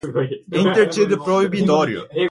Interdito 0.59 1.15
Proibitório 1.23 2.09